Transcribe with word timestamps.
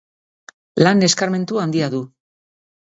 Lan 0.87 1.05
eskarmentu 1.09 1.63
handia 1.67 1.95
du. 1.97 2.05